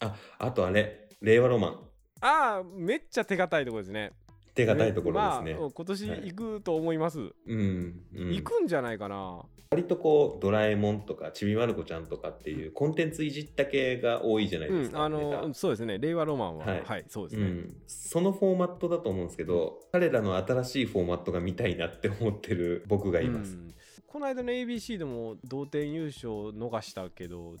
[0.00, 1.80] ああとあれ令和ロマン。
[2.20, 4.12] ああめっちゃ手堅いところですね
[4.54, 9.42] 手堅いところですね、まあ、今年行くと思います、うん、うん、行くんじゃないかな。
[9.70, 15.98] 割とこうドラえもんとかちびまる子ちゃんとかっていうコンテンツいじった系が多いじゃないですか、うん、あのそうですね。
[15.98, 16.64] 令和ロマンは。
[16.64, 23.74] ははいい、そうですね、うん、そのフォーマットだと思うんですけど、彼らの新しいフォーマットが見たいなって思ってる僕がいます、うん。
[24.06, 27.56] この間の ABC でも同点優勝逃したけど、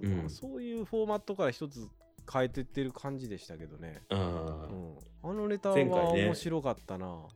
[0.00, 0.16] うん。
[0.16, 1.86] まあそういうフォーマットから一つ
[2.30, 4.18] 変えてってる感じでしたけどね、あう
[5.24, 6.24] あん、あのネタは前回ね。
[6.26, 7.26] 面白かったな、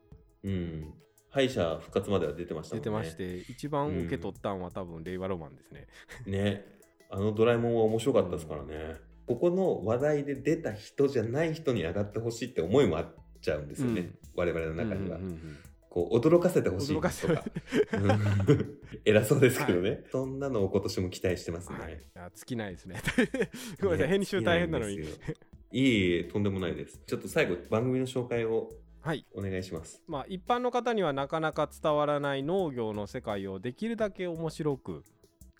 [0.45, 0.95] うん。
[1.31, 2.85] 敗者復活までは出てましたもんね。
[2.85, 5.87] 出てまして一番受け取ったんは多分令和ロマンですね、
[6.27, 6.65] ね。
[7.11, 8.97] あのドラえもんは面白かったですからね、
[9.27, 14.19] ここの話題で出た人じゃない人に上がってほしいって思いもあっちゃうんですよね、うん。
[14.35, 15.59] 我々の中には、うんうんうん
[15.97, 17.45] こう驚かせてほしいと驚か
[19.07, 23.01] 偉そうですけどね、そんなのを今年も期待してますね、はい、いや尽きないですね。
[23.81, 24.97] ごめんなさい、ね編集大変なのに。
[24.97, 27.01] いえいえとんでもないです。
[27.07, 28.69] ちょっと最後番組の紹介を
[29.01, 29.25] はい。
[29.33, 30.03] お願いします。
[30.07, 35.03] まあ、一般の方にはなかなか伝わらない農業の世界をできるだけ面白く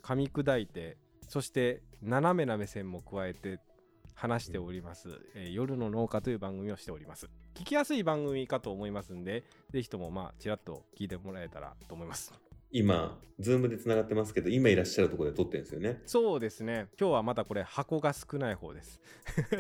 [0.03, 3.59] 噛み砕いてそして斜めな目線も加えて
[4.17, 7.29] 話しております、えー夜の農家という番組をしております。
[7.55, 12.33] 聞きやすい番組かと思いますんでぜひともまあちらっと聞いてもらえたらと思います。
[12.73, 16.03] 今、ズームでつながってますけど、今いらっしゃるところで撮ってるんですよね。
[16.07, 16.89] そうですね。
[16.99, 19.01] 今日はまだこれ箱が少ない方です。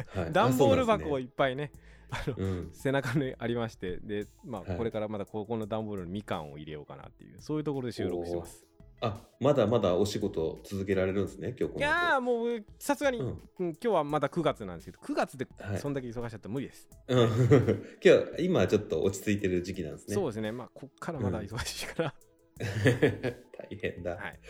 [0.08, 0.32] はい。
[0.34, 1.70] 段ボール箱をあいっぱいね
[2.10, 4.76] あの背中にありましてでまあはい。
[4.76, 8.66] これからまだここの段ボールにみかんを入れようかなっていうそういうところで収録してます。
[8.66, 8.75] うん。
[9.00, 11.78] あ、まだまだお仕事続けられるんですね、今日この後。
[11.78, 13.26] いやーもうさすがに、うん。
[13.26, 15.78] うん今日はまだ9月なんですけど9月ではい。
[15.78, 17.18] そんだけ忙しかったら無理です、うん、
[18.02, 20.14] 今日今はちょっと落ち着いてる時期なんですね。
[20.14, 20.52] そうですね。
[20.52, 22.14] まあこっからまだ忙しいから、
[22.58, 24.16] 大変だ。
[24.16, 24.40] はい、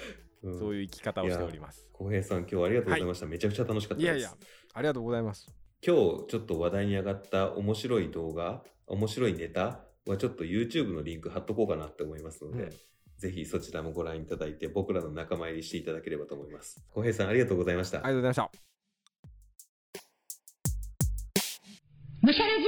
[0.45, 0.59] うん。
[0.59, 1.89] そういう生き方をしております。
[1.93, 3.27] 浩平さん、今日はありがとうございました。
[3.27, 4.05] めちゃくちゃ楽しかったです。
[4.05, 4.31] いやいや
[4.75, 5.53] ありがとうございます。
[5.85, 12.71] 今日ちょっと話題に上がった面白い動画、面白いネタはちょっと YouTube のリンク貼っとこうかなって思いますので、うん
[13.19, 16.85] ぜひそちらもご覧いただいて、僕らの仲間入りしていただければと思います。
[16.91, 17.99] 浩平さん、ありがとうございました。
[17.99, 18.51] ありがとうございました
[22.23, 22.65] むしゃらじ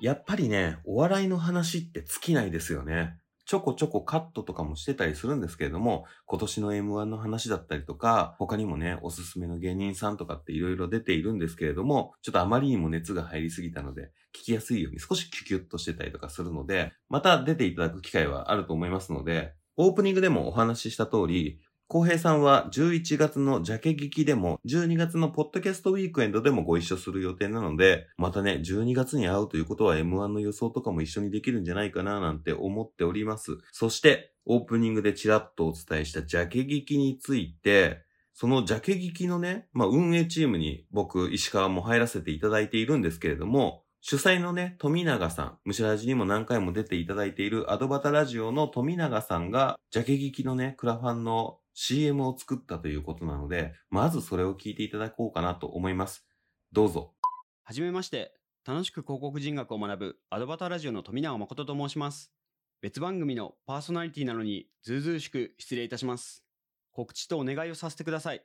[0.00, 3.18] やっぱりね、お笑いの話って尽きないですよね。
[3.50, 21.58] ちょこちょこカットとかもしてたりするんですけれども、今年の M1 の話だったりとか、他にもね、おすすめの芸人さんとかって色々出ているんですけれども、ちょっとあまりにも熱が入りすぎたので、聞きやすいように少しキュキュッとしてたりとかするので、また出ていただく機会はあると思いますので、オープニングでもお話しした通り、
[21.90, 33.58] 浩平さんは11月のジャケ劇でも、12月のポッドキャストウィークエンドでもご一緒する予定なので、またね、12月に会うということは M1 の予想とかも一緒にできるんじゃないかななんて思っております。
[33.72, 56.26] そして、オープニングでちらっとお伝えしたジャケ劇について、そのジャケ劇のね、まあ運営チームに僕、石川も入らせていただいているんですけれども、主催のね、富永さん、ムシラジにも何回も出ていただいているアドバタラジオの富永さんが、ジャケ劇のね、クラファンの CM を作ったということなので、まずそれを聞いていただこうかなと思います。
[56.72, 57.14] どうぞ。
[57.62, 58.34] はじめまして、
[58.66, 62.32] 楽しく広告人学を学ぶアドバターラジオの富永誠と申します。
[62.80, 66.44] 別番組のパーソナリティなのに、ずうずうしく失礼いたします。
[66.92, 68.44] 告知とお願いをさせてください。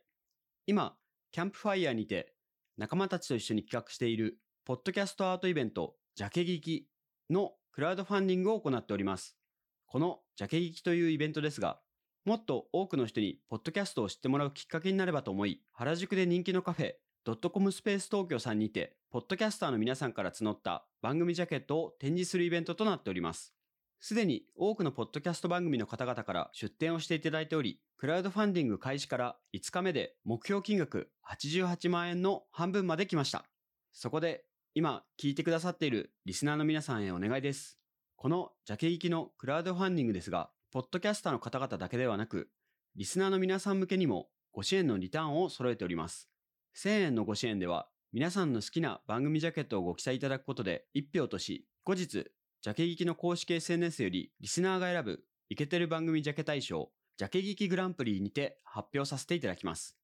[0.67, 0.97] 今、
[1.31, 2.33] キャンプファイヤーにて、
[2.77, 6.87] 仲間たちと一緒に企画している、ポッドキャストアートイベント、ジャケ劇
[7.29, 9.37] のクラウドファンディングを行っております。
[9.85, 11.81] このジャケ劇というイベントですが、
[12.25, 23.53] もっと多くの人にポッドキャストを知ってもらうきっかけになればと思い、原宿で人気のカフェ、ドットコムスペース東京さんにて、ポッドキャスターの皆さんから募った番組ジャケットを展示するイベントとなっております。
[23.99, 33.45] すでに多くのポッドキャスト番組の方々から出展をしていただいており、クラウドファンディング開始から5日目で目標金額88万円の半分まで来ました。
[33.93, 37.77] そこで今聞いてくださっているリスナーの皆さんへお願いです。
[38.15, 42.49] このジャケ行きのクラウドファンディングですが、ポッドキャスターの方々だけではなく、
[42.95, 46.29] リスナーの皆さん向けにもご支援のリターンを揃えております。
[46.77, 59.97] 1000円のご支援では、皆さんの好きな番組ジャケットをご記載いただくことで1票とし、後日、ジャケ劇の公式 SNS よりリスナーが選ぶイケてる番組ジャケ大賞、ジャケ劇グランプリにて発表させていただきます。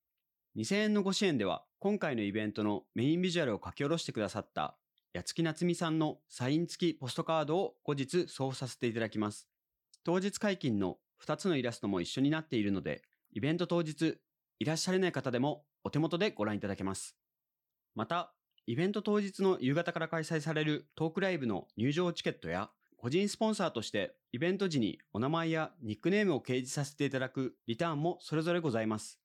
[0.57, 4.77] 2000円のご支援では、今回のイベントのメインビジュアルを書き下ろしてくださった、
[5.13, 9.50] 八月夏美さんのサイン付きポストカードを後日送付させていただきます。
[10.03, 14.19] 当日解禁の2つのイラストも一緒になっているので、イベント当日、
[14.59, 17.15] いらっしゃれない方でもお手元でご覧いただけます。
[17.95, 18.33] また、
[18.65, 29.19] イベント当日の夕方から開催されるトークライブの入場チケットや、個人スポンサーとしてイベント時にお名前やニックネームを掲示させていただくリターンもそれぞれございます。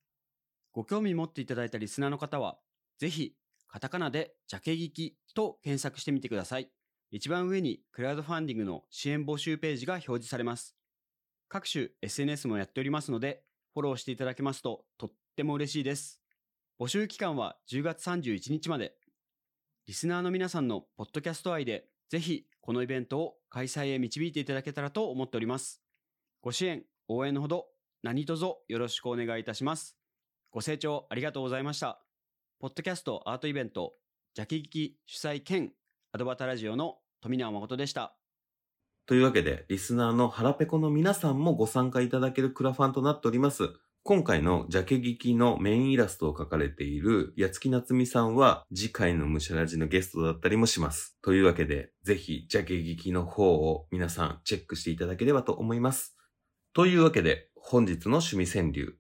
[0.73, 2.59] ご興味持っていただいたリスナーの方は、
[2.99, 3.35] ぜひ、
[3.67, 6.71] カタカナでジャケ聞きと検索してみてください。
[7.11, 10.77] 一番上にクラウドファンディングの支援募集ページが表示されます。
[11.49, 16.21] 各種 SNS もやっておりますので、フォローしていただけますととっても嬉しいです。
[16.81, 18.95] 募集期間は10月31日まで。
[19.87, 25.83] リスナーの皆さんのポッドキャスト愛で、ぜひこのイベントを開催へ導いていただけたらと思っております。
[26.41, 27.67] ご支援、応援のほど
[28.03, 29.97] 何卒よろしくお願いいたします。
[30.51, 32.03] ご清聴ありがとうございました。
[32.59, 33.95] ポッドキャストアートイベント、
[34.35, 35.73] ジャケ聞き主催兼
[36.17, 38.17] アドバタラジオの富永誠でした。
[39.05, 43.69] というわけで、リスナーの腹ペコの皆さんもご参加いただけるクラファンとなっております。
[44.03, 51.19] 今回のジャケ劇のメインイラストを描かれている八月夏美さんは次回のムシャラジのゲストだったりもします。
[51.21, 56.17] というわけで、ぜひジャケ劇の方を皆さんチェックしていただければと思います。
[56.73, 58.97] というわけで、本日の趣味川柳。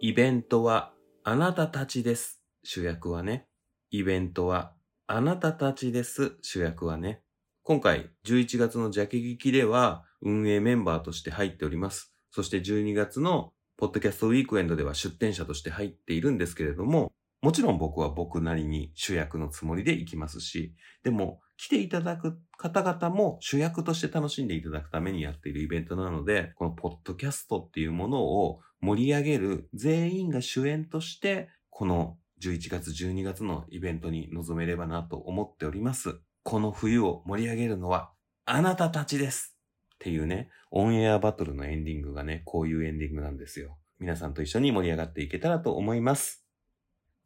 [0.00, 0.92] イベントは
[1.22, 2.42] あなたたちです。
[2.66, 3.46] 主役はね。
[3.90, 4.74] イベントは
[5.06, 6.36] あなたたちです。
[6.42, 7.22] 主役はね。
[7.62, 12.12] 今回11月のジャケ劇では運営メンバーとして入っております。
[12.32, 36.20] そして12月のポッドキャストウィークエンドでは出展者として入っているんですけれども、もちろん僕は僕なりに主役のつもりで行きますし、でも来ていただく方々も主役として楽しんでいただくためにやっているイベントなので、このポッドキャストっていうものを盛り上げる全員が主演として、この11月12月のイベントに臨めればなと思っております。
[36.42, 38.12] この冬を盛り上げるのは
[38.44, 39.56] あなたたちです
[39.94, 43.78] っていうね、オンエアバトルのエンディングがね、こういうエンディングなんですよ。
[43.98, 46.44] 皆さんと一緒に盛り上がっていけたらと思います。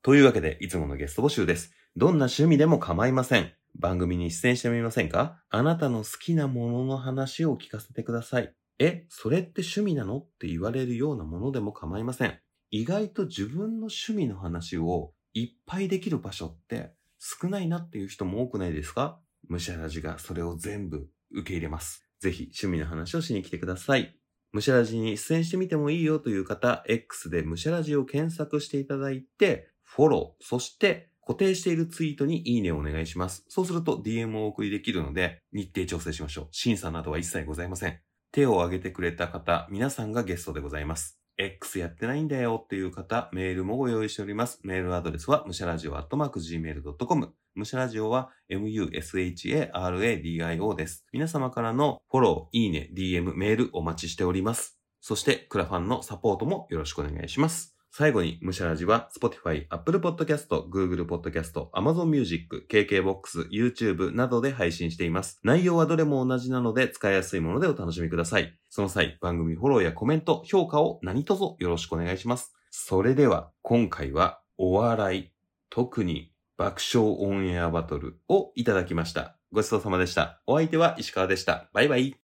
[0.02, 1.74] というわけで、いつものゲスト募集です。
[1.96, 3.52] どんな趣味でも構いません。
[3.74, 5.42] 番組に出演してみませんか？
[5.50, 8.54] あなたの好きなものの話を聞かせてください。
[8.78, 10.18] え、それって趣味なの？
[10.18, 12.38] って言われるようなものでも構いません。
[12.70, 19.20] 意外と自分の趣味の話をいっぱいできる場所って少ないなっていう人も多くないですか？
[19.48, 22.04] ムシャラジがそれを全部受け入れます。
[22.20, 24.16] ぜひ趣味の話をしに来てください。
[24.52, 33.44] ムシャラジに出演してみてもいいよという方、X でムシャラジを検索していただいて、フォロー、そして固定しているツイートにいいねをお願いします。
[33.48, 36.48] そうすると DM をお送りできるので、日程調整しましょう。
[36.50, 38.00] 審査などは一切ございません。
[38.32, 41.19] 手を挙げてくれた方、皆さんがゲストでございます。
[41.40, 44.60] X やってないんだよっていう方、メールもご用意しております。
[44.62, 47.32] メールアドレスは、むしゃらじお gmail.com。
[47.54, 51.06] むしゃらじおは、musharadio です。
[51.12, 54.78] 皆様からのフォロー、いいね、DM、メールお待ちしております。
[55.00, 57.79] そして、クラファンのサポートもよろしくお願いします。
[57.92, 65.40] 最後に、ムシャラジは、Spotify、Apple Podcast、Google Podcast、Amazon Music、KKBOX、YouTube などで配信しています。
[65.42, 68.56] 内容はどれも同じなので、使いやすいものでお楽しみください。
[68.68, 72.54] その際、番組フォローやコメント、評価を何卒よろしくお願いします。
[72.70, 75.32] それでは、今回は、お笑い、
[75.68, 79.36] 特に爆笑オンエアバトルをいただきました。
[79.50, 80.42] ごちそうさまでした。
[80.46, 81.68] お相手は石川でした。
[81.72, 82.29] バイバイ。